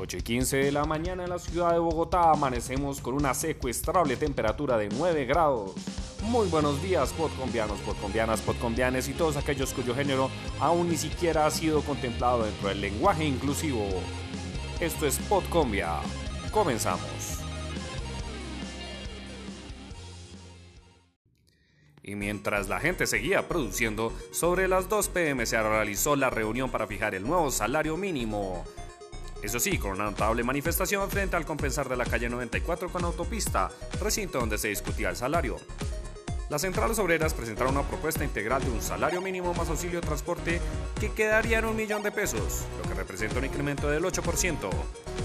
8 0.00 0.16
y 0.16 0.22
15 0.22 0.56
de 0.56 0.72
la 0.72 0.84
mañana 0.84 1.24
en 1.24 1.30
la 1.30 1.38
ciudad 1.38 1.72
de 1.72 1.78
Bogotá 1.78 2.30
amanecemos 2.30 3.02
con 3.02 3.12
una 3.12 3.34
secuestrable 3.34 4.16
temperatura 4.16 4.78
de 4.78 4.88
9 4.88 5.26
grados. 5.26 5.72
Muy 6.22 6.48
buenos 6.48 6.82
días, 6.82 7.12
podcombianos, 7.12 7.78
podcombianas, 7.80 8.40
podcombianes 8.40 9.08
y 9.08 9.12
todos 9.12 9.36
aquellos 9.36 9.74
cuyo 9.74 9.94
género 9.94 10.30
aún 10.58 10.88
ni 10.88 10.96
siquiera 10.96 11.44
ha 11.44 11.50
sido 11.50 11.82
contemplado 11.82 12.44
dentro 12.44 12.70
del 12.70 12.80
lenguaje 12.80 13.26
inclusivo. 13.26 13.86
Esto 14.80 15.06
es 15.06 15.18
Podcombia. 15.18 16.00
Comenzamos. 16.50 17.40
Y 22.02 22.14
mientras 22.14 22.70
la 22.70 22.80
gente 22.80 23.06
seguía 23.06 23.46
produciendo, 23.46 24.14
sobre 24.32 24.66
las 24.66 24.88
2 24.88 25.10
pm 25.10 25.44
se 25.44 25.62
realizó 25.62 26.16
la 26.16 26.30
reunión 26.30 26.70
para 26.70 26.86
fijar 26.86 27.14
el 27.14 27.24
nuevo 27.24 27.50
salario 27.50 27.98
mínimo. 27.98 28.64
Eso 29.42 29.58
sí, 29.58 29.78
con 29.78 29.92
una 29.92 30.04
notable 30.04 30.44
manifestación 30.44 31.10
frente 31.10 31.36
al 31.36 31.46
compensar 31.46 31.88
de 31.88 31.96
la 31.96 32.04
calle 32.04 32.28
94 32.28 32.90
con 32.90 33.04
autopista, 33.04 33.70
recinto 34.00 34.38
donde 34.38 34.58
se 34.58 34.68
discutía 34.68 35.08
el 35.08 35.16
salario. 35.16 35.56
Las 36.50 36.60
centrales 36.62 36.98
obreras 36.98 37.32
presentaron 37.32 37.76
una 37.76 37.86
propuesta 37.86 38.24
integral 38.24 38.64
de 38.64 38.70
un 38.70 38.82
salario 38.82 39.22
mínimo 39.22 39.54
más 39.54 39.68
auxilio 39.68 40.00
de 40.00 40.06
transporte 40.06 40.60
que 40.98 41.12
quedaría 41.12 41.60
en 41.60 41.64
un 41.64 41.76
millón 41.76 42.02
de 42.02 42.10
pesos, 42.10 42.64
lo 42.76 42.82
que 42.88 42.94
representa 42.96 43.38
un 43.38 43.44
incremento 43.44 43.88
del 43.88 44.02
8%, 44.02 44.68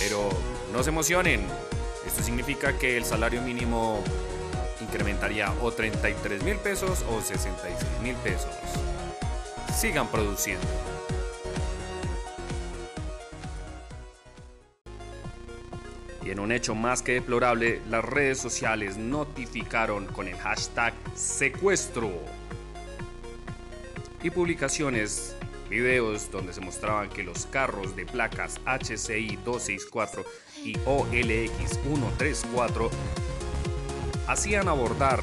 Pero 0.00 0.30
no 0.72 0.82
se 0.82 0.88
emocionen, 0.88 1.46
esto 2.06 2.22
significa 2.22 2.78
que 2.78 2.96
el 2.96 3.04
salario 3.04 3.42
mínimo 3.42 4.02
incrementaría 4.80 5.52
o 5.62 5.72
33 5.72 6.42
mil 6.42 6.56
pesos 6.56 7.04
o 7.08 7.20
66 7.20 7.74
mil 8.02 8.14
pesos. 8.16 8.50
Sigan 9.74 10.08
produciendo. 10.08 10.66
Y 16.24 16.30
en 16.30 16.40
un 16.40 16.52
hecho 16.52 16.74
más 16.74 17.02
que 17.02 17.12
deplorable, 17.12 17.82
las 17.90 18.04
redes 18.04 18.38
sociales 18.38 18.96
notificaron 18.96 20.06
con 20.06 20.26
el 20.26 20.36
hashtag 20.38 20.94
secuestro 21.14 22.10
y 24.22 24.30
publicaciones, 24.30 25.36
videos 25.68 26.30
donde 26.30 26.54
se 26.54 26.62
mostraban 26.62 27.10
que 27.10 27.22
los 27.22 27.44
carros 27.44 27.94
de 27.94 28.06
placas 28.06 28.58
HCI 28.64 29.36
264 29.44 30.24
y 30.64 30.76
OLX 30.86 31.78
134 31.82 32.90
hacían 34.26 34.68
abordar 34.68 35.22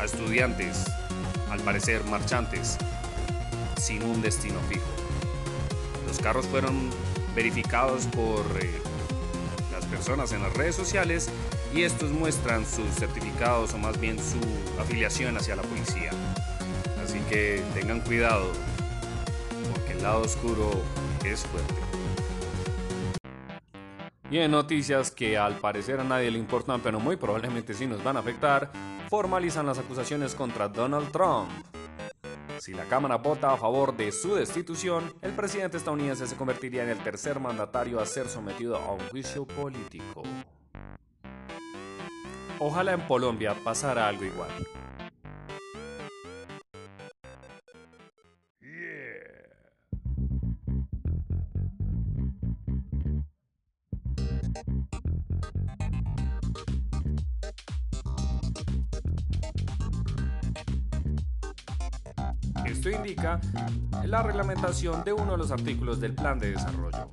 a 0.00 0.04
estudiantes, 0.04 0.84
al 1.50 1.60
parecer 1.60 2.04
marchantes, 2.04 2.78
sin 3.80 4.02
un 4.04 4.22
destino 4.22 4.60
fijo. 4.68 4.86
Los 6.06 6.18
carros 6.18 6.46
fueron 6.46 6.90
verificados 7.34 8.06
por 8.06 8.44
eh, 8.60 8.70
las 9.72 9.84
personas 9.86 10.32
en 10.32 10.42
las 10.42 10.52
redes 10.54 10.76
sociales 10.76 11.28
y 11.74 11.82
estos 11.82 12.10
muestran 12.10 12.64
sus 12.64 12.88
certificados 12.94 13.74
o 13.74 13.78
más 13.78 14.00
bien 14.00 14.18
su 14.18 14.40
afiliación 14.80 15.36
hacia 15.36 15.56
la 15.56 15.62
policía. 15.62 16.10
Así 17.04 17.18
que 17.28 17.62
tengan 17.74 18.00
cuidado, 18.00 18.52
porque 19.72 19.92
el 19.92 20.02
lado 20.02 20.22
oscuro 20.22 20.70
es 21.24 21.40
fuerte. 21.42 21.85
Y 24.30 24.38
en 24.38 24.50
noticias 24.50 25.12
que 25.12 25.38
al 25.38 25.54
parecer 25.58 26.00
a 26.00 26.04
nadie 26.04 26.30
le 26.30 26.38
importan, 26.38 26.80
pero 26.80 26.98
muy 26.98 27.16
probablemente 27.16 27.74
sí 27.74 27.86
nos 27.86 28.02
van 28.02 28.16
a 28.16 28.20
afectar, 28.20 28.72
formalizan 29.08 29.66
las 29.66 29.78
acusaciones 29.78 30.34
contra 30.34 30.68
Donald 30.68 31.12
Trump. 31.12 31.48
Si 32.58 32.74
la 32.74 32.84
Cámara 32.84 33.16
vota 33.16 33.52
a 33.52 33.56
favor 33.56 33.96
de 33.96 34.10
su 34.10 34.34
destitución, 34.34 35.14
el 35.22 35.32
presidente 35.32 35.76
estadounidense 35.76 36.26
se 36.26 36.36
convertiría 36.36 36.82
en 36.82 36.88
el 36.88 36.98
tercer 36.98 37.38
mandatario 37.38 38.00
a 38.00 38.06
ser 38.06 38.28
sometido 38.28 38.76
a 38.76 38.92
un 38.92 39.00
juicio 39.10 39.46
político. 39.46 40.24
Ojalá 42.58 42.94
en 42.94 43.02
Colombia 43.02 43.54
pasara 43.62 44.08
algo 44.08 44.24
igual. 44.24 44.50
Esto 62.66 62.90
indica 62.90 63.40
la 64.04 64.22
reglamentación 64.22 65.04
de 65.04 65.12
uno 65.12 65.32
de 65.32 65.38
los 65.38 65.50
artículos 65.50 66.00
del 66.00 66.14
plan 66.14 66.38
de 66.38 66.52
desarrollo. 66.52 67.10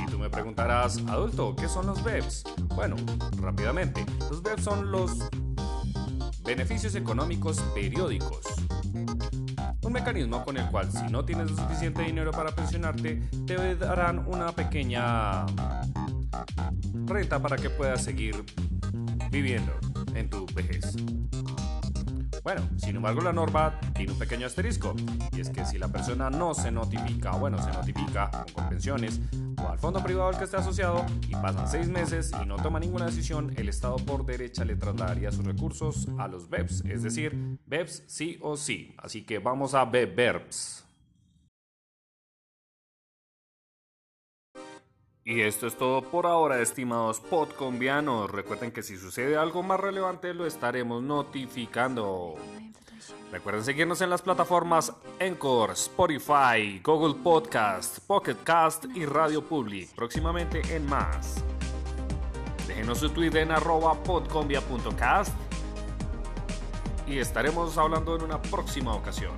Y 0.00 0.06
tú 0.06 0.18
me 0.18 0.30
preguntarás, 0.30 0.98
adulto, 1.08 1.54
¿qué 1.56 1.68
son 1.68 1.86
los 1.86 2.02
BEPS? 2.02 2.44
Bueno, 2.74 2.96
rápidamente, 3.40 4.06
los 4.30 4.42
BEPS 4.42 4.62
son 4.62 4.90
los 4.90 5.28
beneficios 6.44 6.94
económicos 6.94 7.60
periódicos. 7.74 8.46
Un 9.82 9.92
mecanismo 9.92 10.44
con 10.44 10.56
el 10.56 10.66
cual 10.70 10.90
si 10.90 11.04
no 11.10 11.24
tienes 11.24 11.50
suficiente 11.50 12.02
dinero 12.02 12.30
para 12.30 12.54
pensionarte, 12.54 13.22
te 13.46 13.76
darán 13.76 14.26
una 14.26 14.52
pequeña 14.52 15.46
renta 17.06 17.40
para 17.40 17.56
que 17.56 17.70
puedas 17.70 18.02
seguir 18.02 18.44
viviendo 19.30 19.72
en 20.14 20.30
tu 20.30 20.46
vejez. 20.54 20.94
Bueno, 22.46 22.62
sin 22.76 22.94
embargo 22.94 23.22
la 23.22 23.32
norma 23.32 23.80
tiene 23.92 24.12
un 24.12 24.18
pequeño 24.20 24.46
asterisco, 24.46 24.94
y 25.32 25.40
es 25.40 25.50
que 25.50 25.64
si 25.64 25.78
la 25.78 25.88
persona 25.88 26.30
no 26.30 26.54
se 26.54 26.70
notifica, 26.70 27.32
bueno, 27.32 27.60
se 27.60 27.72
notifica 27.72 28.30
con 28.54 28.68
pensiones 28.68 29.20
o 29.60 29.68
al 29.68 29.80
fondo 29.80 30.00
privado 30.00 30.28
al 30.28 30.38
que 30.38 30.44
esté 30.44 30.56
asociado 30.56 31.04
y 31.26 31.32
pasan 31.32 31.66
seis 31.66 31.88
meses 31.88 32.30
y 32.40 32.46
no 32.46 32.54
toma 32.54 32.78
ninguna 32.78 33.06
decisión, 33.06 33.52
el 33.56 33.68
Estado 33.68 33.96
por 33.96 34.24
derecha 34.24 34.64
le 34.64 34.76
trasladaría 34.76 35.32
sus 35.32 35.44
recursos 35.44 36.06
a 36.20 36.28
los 36.28 36.48
BEPS, 36.48 36.84
es 36.84 37.02
decir, 37.02 37.58
BEPS 37.66 38.04
sí 38.06 38.38
o 38.40 38.56
sí. 38.56 38.94
Así 38.98 39.22
que 39.22 39.40
vamos 39.40 39.74
a 39.74 39.84
BEPS. 39.84 40.85
Y 45.28 45.40
esto 45.40 45.66
es 45.66 45.76
todo 45.76 46.02
por 46.02 46.24
ahora, 46.24 46.62
estimados 46.62 47.18
podcombianos. 47.18 48.30
Recuerden 48.30 48.70
que 48.70 48.84
si 48.84 48.96
sucede 48.96 49.36
algo 49.36 49.64
más 49.64 49.80
relevante 49.80 50.32
lo 50.32 50.46
estaremos 50.46 51.02
notificando. 51.02 52.36
Recuerden 53.32 53.64
seguirnos 53.64 54.00
en 54.02 54.10
las 54.10 54.22
plataformas 54.22 54.92
Encore, 55.18 55.72
Spotify, 55.72 56.80
Google 56.80 57.20
Podcast, 57.24 57.98
Pocket 58.06 58.36
Cast 58.44 58.84
y 58.94 59.04
Radio 59.04 59.42
Public. 59.42 59.92
Próximamente 59.96 60.62
en 60.72 60.86
más. 60.86 61.42
Déjenos 62.68 62.98
su 63.00 63.10
tweet 63.10 63.34
en 63.34 63.50
arroba 63.50 64.00
podcombia.cast 64.04 65.34
y 67.08 67.18
estaremos 67.18 67.76
hablando 67.76 68.14
en 68.14 68.22
una 68.22 68.40
próxima 68.40 68.94
ocasión. 68.94 69.32